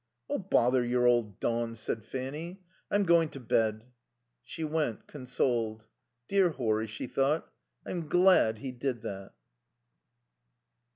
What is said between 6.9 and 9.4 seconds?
thought, "I'm glad he did that."